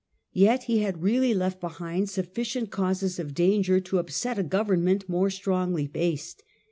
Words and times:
Yet 0.33 0.63
he 0.63 0.79
had 0.79 1.03
really 1.03 1.31
left 1.35 1.61
behind 1.61 2.09
sufficient 2.09 2.71
causes 2.71 3.19
of 3.19 3.35
danger 3.35 3.79
to 3.81 3.99
upset 3.99 4.39
a 4.39 4.43
government 4.43 5.07
more 5.07 5.29
strongly 5.29 5.85
based. 5.85 6.41